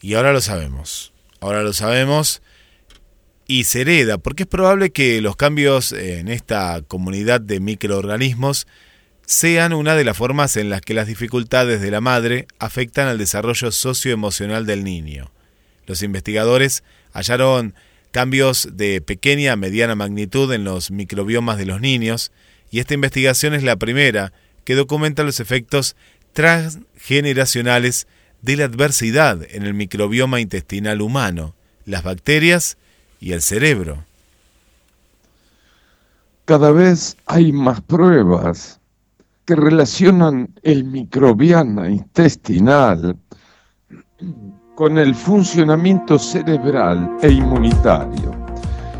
[0.00, 2.40] Y ahora lo sabemos, ahora lo sabemos
[3.48, 8.68] y se hereda, porque es probable que los cambios en esta comunidad de microorganismos
[9.26, 13.18] sean una de las formas en las que las dificultades de la madre afectan al
[13.18, 15.32] desarrollo socioemocional del niño.
[15.88, 17.74] Los investigadores hallaron
[18.14, 22.30] cambios de pequeña a mediana magnitud en los microbiomas de los niños,
[22.70, 25.96] y esta investigación es la primera que documenta los efectos
[26.32, 28.06] transgeneracionales
[28.40, 31.56] de la adversidad en el microbioma intestinal humano,
[31.86, 32.78] las bacterias
[33.18, 34.04] y el cerebro.
[36.44, 38.78] Cada vez hay más pruebas
[39.44, 43.16] que relacionan el microbioma intestinal
[44.74, 48.32] con el funcionamiento cerebral e inmunitario.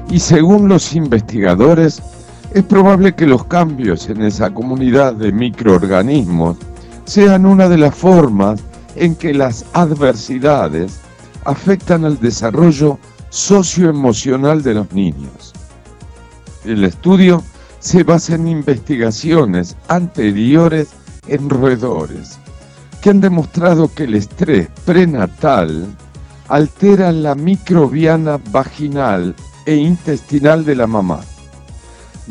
[0.09, 2.01] Y según los investigadores,
[2.53, 6.59] es probable que los cambios en esa comunidad de microorganismos
[7.05, 8.61] sean una de las formas
[8.95, 11.01] en que las adversidades
[11.45, 12.99] afectan al desarrollo
[13.31, 15.53] socioemocional de los niños.
[16.65, 17.43] El estudio
[17.81, 20.89] se basa en investigaciones anteriores
[21.27, 22.39] en roedores
[23.05, 25.95] que han demostrado que el estrés prenatal
[26.49, 29.35] altera la microbiana vaginal
[29.67, 31.21] e intestinal de la mamá,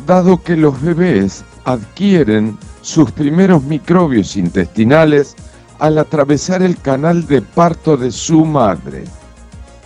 [0.07, 5.35] dado que los bebés adquieren sus primeros microbios intestinales
[5.77, 9.03] al atravesar el canal de parto de su madre.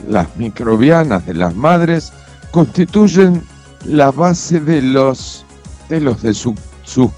[0.07, 2.13] Las microbianas de las madres
[2.51, 3.43] constituyen
[3.83, 5.45] la base de los
[5.89, 6.55] de, los de sus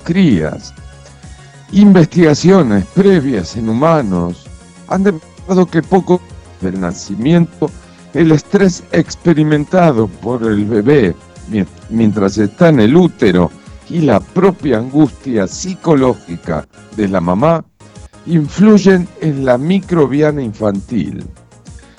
[0.04, 0.74] crías.
[1.72, 4.48] Investigaciones previas en humanos
[4.88, 6.20] han demostrado que poco
[6.62, 7.70] del nacimiento
[8.14, 11.16] el estrés experimentado por el bebé
[11.90, 13.52] mientras está en el útero
[13.88, 17.64] y la propia angustia psicológica de la mamá
[18.26, 21.24] influyen en la microbiana infantil.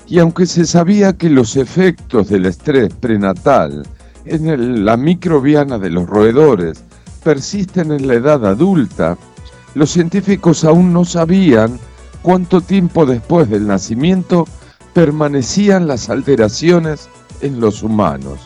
[0.06, 3.86] Y aunque se sabía que los efectos del estrés prenatal
[4.24, 6.82] en la microbiana de los roedores
[7.22, 9.16] persisten en la edad adulta,
[9.74, 11.78] los científicos aún no sabían
[12.22, 14.46] cuánto tiempo después del nacimiento
[14.92, 17.08] permanecían las alteraciones
[17.40, 18.40] en los humanos,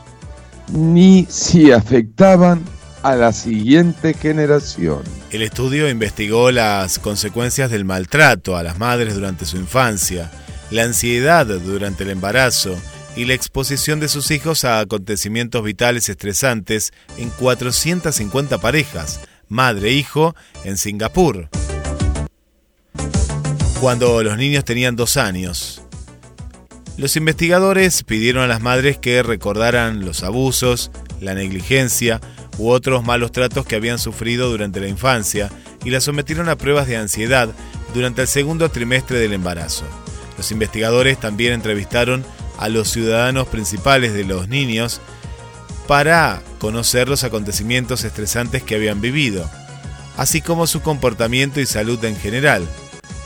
[0.72, 2.62] ni si afectaban
[3.02, 5.02] a la siguiente generación.
[5.30, 10.30] El estudio investigó las consecuencias del maltrato a las madres durante su infancia,
[10.70, 12.76] la ansiedad durante el embarazo
[13.16, 20.34] y la exposición de sus hijos a acontecimientos vitales estresantes en 450 parejas, madre-hijo,
[20.64, 21.48] e en Singapur.
[23.80, 25.82] Cuando los niños tenían dos años,
[26.96, 30.90] los investigadores pidieron a las madres que recordaran los abusos,
[31.20, 32.20] la negligencia
[32.56, 35.50] u otros malos tratos que habían sufrido durante la infancia
[35.84, 37.48] y las sometieron a pruebas de ansiedad
[37.94, 39.84] durante el segundo trimestre del embarazo.
[40.36, 42.24] Los investigadores también entrevistaron
[42.58, 45.00] a los ciudadanos principales de los niños
[45.86, 49.48] para conocer los acontecimientos estresantes que habían vivido,
[50.16, 52.66] así como su comportamiento y salud en general,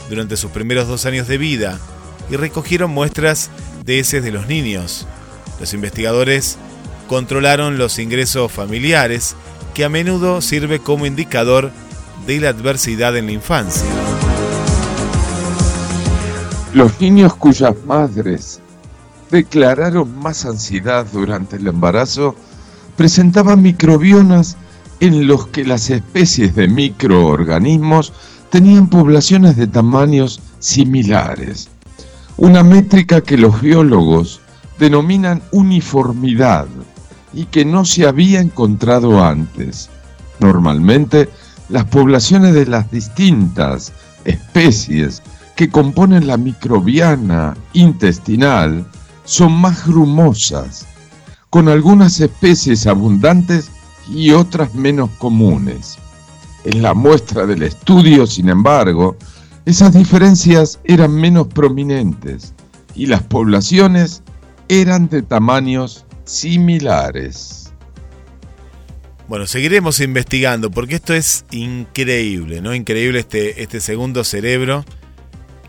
[0.09, 1.79] durante sus primeros dos años de vida,
[2.29, 3.49] y recogieron muestras
[3.85, 5.07] de heces de los niños.
[5.59, 6.57] Los investigadores
[7.07, 9.35] controlaron los ingresos familiares,
[9.73, 11.71] que a menudo sirve como indicador
[12.27, 13.87] de la adversidad en la infancia.
[16.73, 18.59] Los niños cuyas madres
[19.31, 22.35] declararon más ansiedad durante el embarazo
[22.99, 24.57] presentaban microbiomas
[24.99, 28.11] en los que las especies de microorganismos
[28.49, 31.69] tenían poblaciones de tamaños similares
[32.35, 34.41] una métrica que los biólogos
[34.79, 36.67] denominan uniformidad
[37.33, 39.89] y que no se había encontrado antes.
[40.39, 41.29] Normalmente,
[41.69, 43.93] las poblaciones de las distintas
[44.23, 45.21] especies
[45.57, 48.85] que componen la microbiana intestinal
[49.25, 50.85] son más grumosas,
[51.49, 53.71] con algunas especies abundantes
[54.07, 55.97] y otras menos comunes.
[56.65, 59.15] En la muestra del estudio, sin embargo,
[59.65, 62.53] esas diferencias eran menos prominentes
[62.95, 64.23] y las poblaciones
[64.67, 67.71] eran de tamaños similares.
[69.27, 72.73] Bueno, seguiremos investigando porque esto es increíble, ¿no?
[72.73, 74.83] Increíble este, este segundo cerebro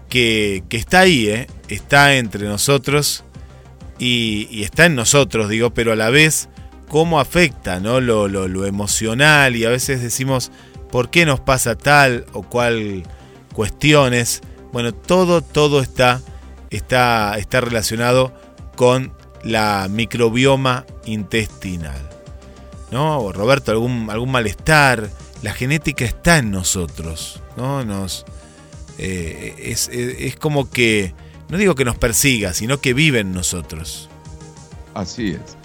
[0.09, 1.47] que, está ahí, ¿eh?
[1.68, 3.24] está entre nosotros
[4.01, 6.49] y, está en nosotros, digo, pero a la vez
[6.89, 8.01] cómo afecta ¿no?
[8.01, 10.51] lo, lo, lo emocional y a veces decimos,
[10.91, 13.05] ¿por qué nos pasa tal o cual
[13.53, 14.41] cuestiones.
[14.73, 16.23] Bueno, todo, todo está,
[16.71, 18.33] está, está relacionado
[18.77, 22.09] con la microbioma intestinal.
[22.91, 23.33] ¿No?
[23.33, 25.11] Roberto, algún, algún malestar.
[25.43, 27.43] La genética está en nosotros.
[27.57, 27.85] ¿no?
[27.85, 28.25] Nos,
[28.99, 31.15] eh, es, es, como que,
[31.51, 34.09] no digo que nos persiga, sino que vive en nosotros.
[34.95, 35.57] Así es.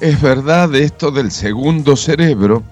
[0.00, 2.62] Es verdad esto del segundo cerebro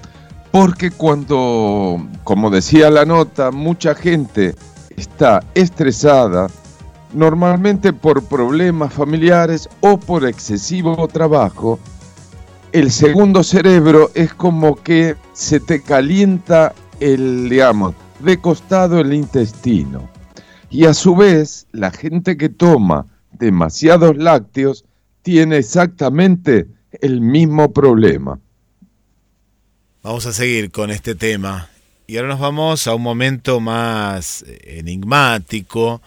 [0.51, 4.55] porque cuando, como decía la nota, mucha gente
[4.97, 6.49] está estresada,
[7.13, 11.79] normalmente por problemas familiares o por excesivo trabajo,
[12.73, 20.09] el segundo cerebro es como que se te calienta el, digamos, de costado el intestino.
[20.71, 24.85] Y a su vez, la gente que toma demasiados lácteos
[25.23, 26.67] tiene exactamente
[27.01, 28.39] el mismo problema.
[30.03, 31.69] Vamos a seguir con este tema.
[32.07, 36.01] Y ahora nos vamos a un momento más enigmático.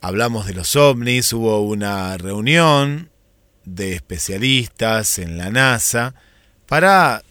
[0.00, 3.08] Hablamos de los ovnis, hubo una reunión
[3.64, 6.14] de especialistas en la NASA
[6.66, 7.22] para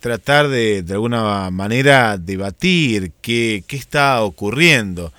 [0.00, 5.12] tratar de, de alguna manera, debatir qué, qué está ocurriendo.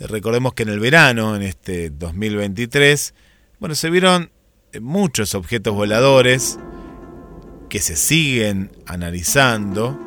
[0.00, 3.14] Recordemos que en el verano, en este 2023,
[3.58, 4.30] bueno, se vieron
[4.80, 6.58] muchos objetos voladores
[7.68, 9.98] que se siguen analizando.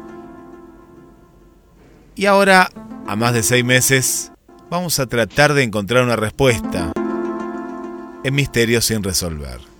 [2.15, 2.69] Y ahora,
[3.07, 4.31] a más de seis meses,
[4.69, 6.93] vamos a tratar de encontrar una respuesta
[8.23, 9.70] en misterios sin resolver.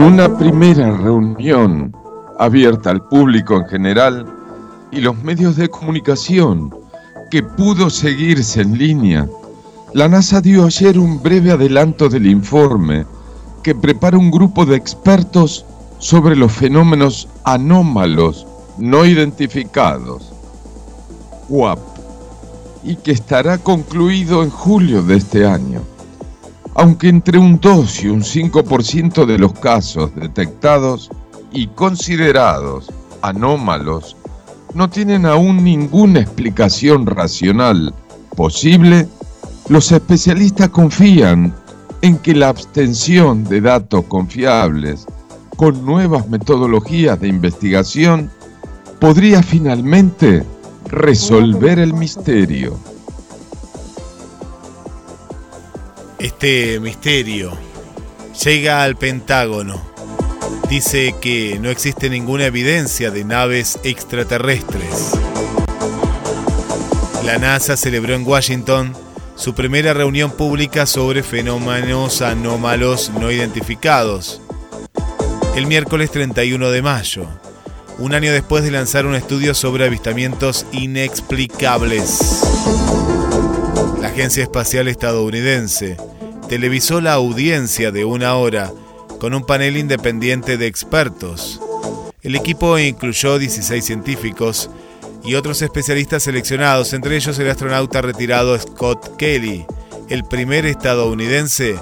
[0.00, 1.94] En una primera reunión
[2.38, 4.26] abierta al público en general
[4.90, 6.74] y los medios de comunicación
[7.30, 9.28] que pudo seguirse en línea,
[9.92, 13.04] la NASA dio ayer un breve adelanto del informe
[13.62, 15.66] que prepara un grupo de expertos
[15.98, 18.46] sobre los fenómenos anómalos
[18.78, 20.32] no identificados,
[21.50, 21.78] UAP,
[22.84, 25.82] y que estará concluido en julio de este año.
[26.80, 31.10] Aunque entre un 2 y un 5% de los casos detectados
[31.52, 34.16] y considerados anómalos
[34.72, 37.92] no tienen aún ninguna explicación racional
[38.34, 39.06] posible,
[39.68, 41.54] los especialistas confían
[42.00, 45.04] en que la abstención de datos confiables
[45.58, 48.30] con nuevas metodologías de investigación
[48.98, 50.44] podría finalmente
[50.86, 52.78] resolver el misterio.
[56.20, 57.56] Este misterio
[58.44, 59.80] llega al Pentágono.
[60.68, 65.12] Dice que no existe ninguna evidencia de naves extraterrestres.
[67.24, 68.94] La NASA celebró en Washington
[69.34, 74.42] su primera reunión pública sobre fenómenos anómalos no identificados.
[75.56, 77.24] El miércoles 31 de mayo,
[77.98, 82.42] un año después de lanzar un estudio sobre avistamientos inexplicables.
[84.00, 85.96] La Agencia Espacial Estadounidense
[86.48, 88.72] televisó la audiencia de una hora
[89.18, 91.60] con un panel independiente de expertos.
[92.22, 94.70] El equipo incluyó 16 científicos
[95.24, 99.66] y otros especialistas seleccionados, entre ellos el astronauta retirado Scott Kelly,
[100.08, 101.76] el primer estadounidense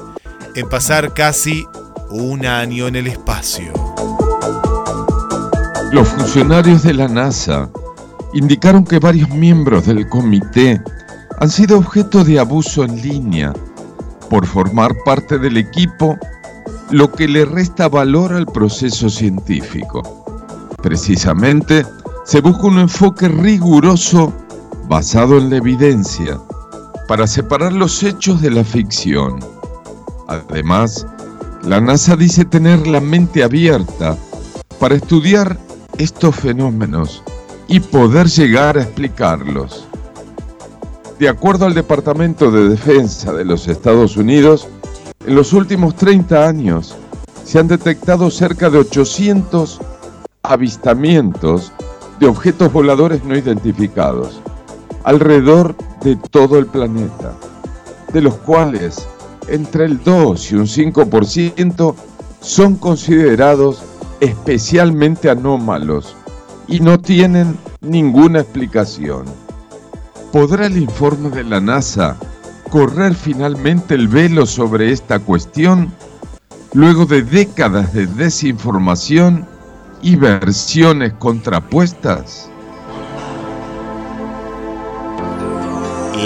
[0.54, 1.64] en pasar casi
[2.10, 3.72] un año en el espacio.
[5.92, 7.70] Los funcionarios de la NASA
[8.34, 10.82] indicaron que varios miembros del comité
[11.40, 13.52] han sido objeto de abuso en línea
[14.28, 16.18] por formar parte del equipo,
[16.90, 20.24] lo que le resta valor al proceso científico.
[20.82, 21.86] Precisamente,
[22.24, 24.32] se busca un enfoque riguroso
[24.88, 26.38] basado en la evidencia
[27.06, 29.38] para separar los hechos de la ficción.
[30.26, 31.06] Además,
[31.62, 34.16] la NASA dice tener la mente abierta
[34.78, 35.58] para estudiar
[35.98, 37.22] estos fenómenos
[37.66, 39.87] y poder llegar a explicarlos.
[41.18, 44.68] De acuerdo al Departamento de Defensa de los Estados Unidos,
[45.26, 46.94] en los últimos 30 años
[47.44, 49.80] se han detectado cerca de 800
[50.44, 51.72] avistamientos
[52.20, 54.40] de objetos voladores no identificados
[55.02, 57.32] alrededor de todo el planeta,
[58.12, 59.08] de los cuales
[59.48, 61.94] entre el 2 y un 5%
[62.40, 63.82] son considerados
[64.20, 66.14] especialmente anómalos
[66.68, 69.47] y no tienen ninguna explicación.
[70.32, 72.18] ¿Podrá el informe de la NASA
[72.70, 75.90] correr finalmente el velo sobre esta cuestión
[76.74, 79.46] luego de décadas de desinformación
[80.02, 82.50] y versiones contrapuestas?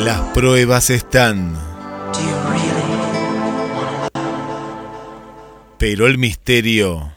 [0.05, 1.55] Las pruebas están.
[5.79, 7.13] Pero el misterio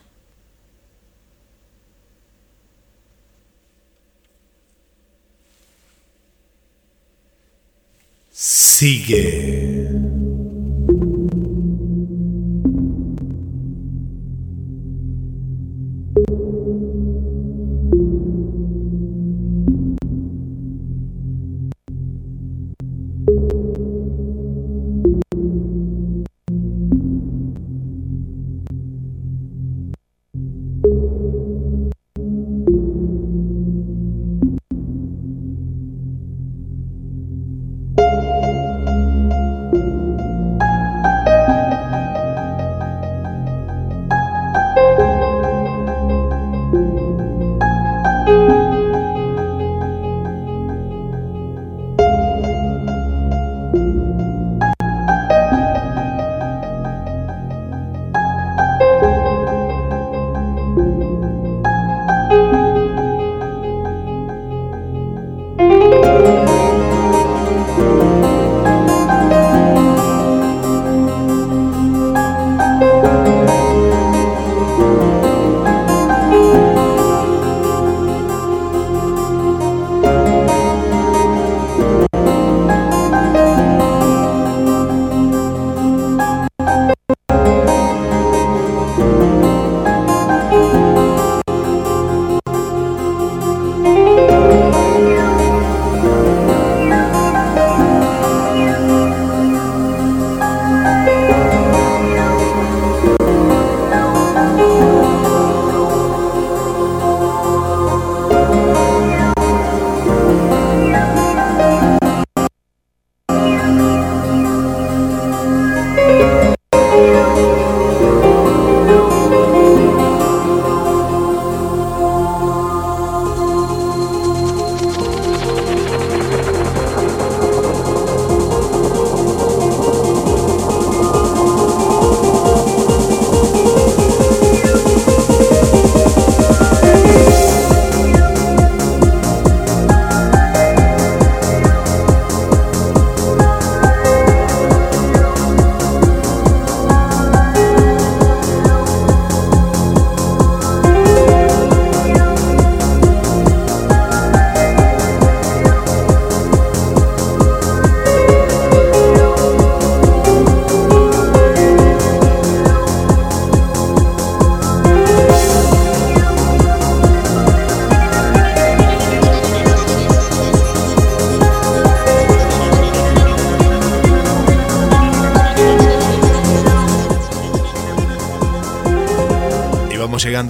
[8.46, 10.25] sigue.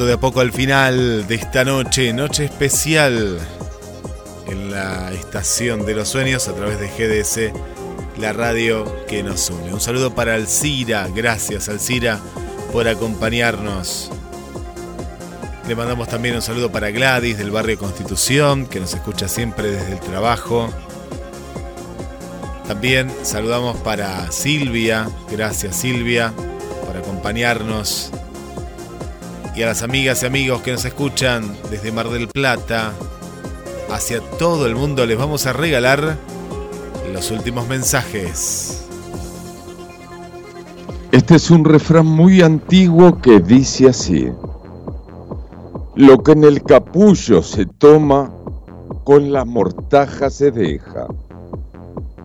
[0.03, 3.39] De a poco al final de esta noche, noche especial
[4.47, 7.53] en la estación de los sueños a través de GDS,
[8.19, 9.73] la radio que nos une.
[9.73, 12.19] Un saludo para Alcira, gracias Alcira
[12.73, 14.11] por acompañarnos.
[15.65, 19.93] Le mandamos también un saludo para Gladys del barrio Constitución, que nos escucha siempre desde
[19.93, 20.69] el trabajo.
[22.67, 26.33] También saludamos para Silvia, gracias Silvia
[26.85, 28.11] por acompañarnos.
[29.55, 32.91] Y a las amigas y amigos que nos escuchan desde Mar del Plata,
[33.89, 36.17] hacia todo el mundo les vamos a regalar
[37.13, 38.85] los últimos mensajes.
[41.13, 44.27] Este es un refrán muy antiguo que dice así.
[45.95, 48.29] Lo que en el capullo se toma,
[49.05, 51.07] con la mortaja se deja.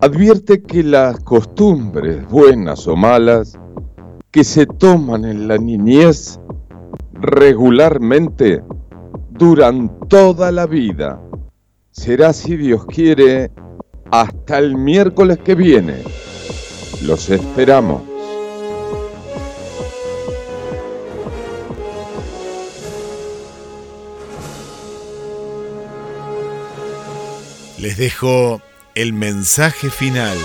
[0.00, 3.56] Advierte que las costumbres, buenas o malas,
[4.32, 6.40] que se toman en la niñez,
[7.20, 8.62] regularmente
[9.30, 11.20] duran toda la vida.
[11.90, 13.50] Será, si Dios quiere,
[14.10, 16.02] hasta el miércoles que viene.
[17.02, 18.02] Los esperamos.
[27.78, 28.60] Les dejo
[28.94, 30.36] el mensaje final.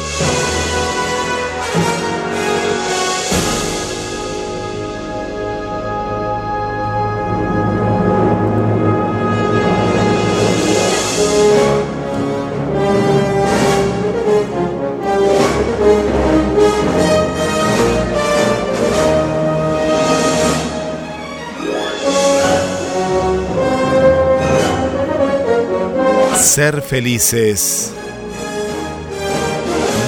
[26.56, 27.91] Ser felices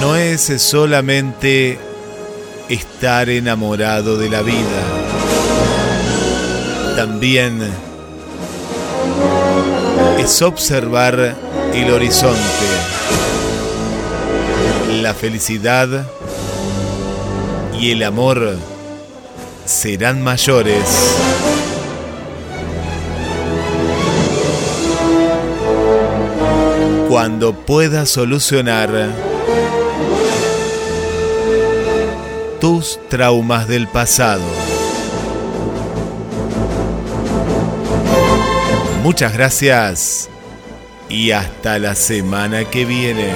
[0.00, 1.78] no es solamente
[2.70, 4.82] estar enamorado de la vida,
[6.96, 7.60] también
[10.18, 11.36] es observar
[11.74, 12.38] el horizonte.
[15.02, 16.06] La felicidad
[17.78, 18.56] y el amor
[19.66, 21.18] serán mayores.
[27.18, 28.90] Cuando puedas solucionar
[32.60, 34.44] tus traumas del pasado.
[39.02, 40.30] Muchas gracias
[41.08, 43.32] y hasta la semana que viene.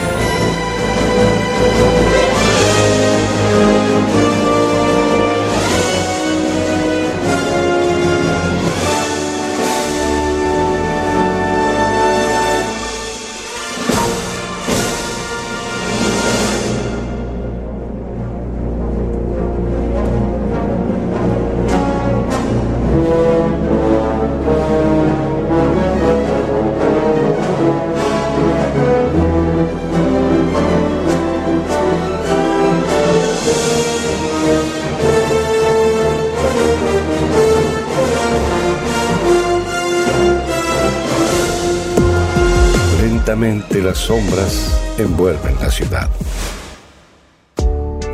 [44.02, 46.10] Sombras envuelven la ciudad.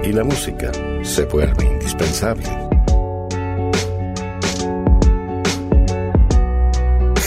[0.02, 0.70] Y la música
[1.02, 2.46] se vuelve indispensable.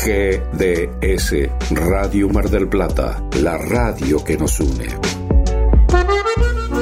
[0.04, 4.88] GDS Radio Mar del Plata, la radio que nos une.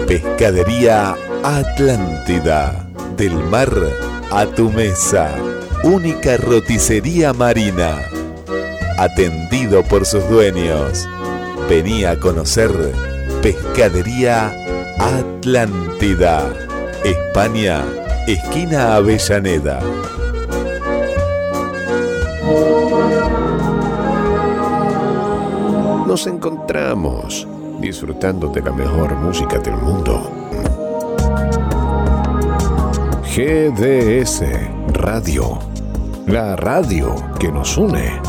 [0.06, 2.90] Pescadería Atlántida.
[3.16, 3.72] Del mar
[4.32, 5.34] a tu mesa.
[5.84, 8.02] Única roticería marina.
[8.98, 11.08] Atendido por sus dueños.
[11.70, 12.72] Venía a conocer
[13.43, 14.51] Pescadería
[14.97, 16.51] Atlántida.
[17.03, 17.86] España,
[18.26, 19.80] esquina Avellaneda.
[26.07, 27.47] Nos encontramos
[27.80, 30.32] disfrutando de la mejor música del mundo.
[33.36, 34.43] GDS
[34.93, 35.59] Radio,
[36.26, 38.29] la radio que nos une.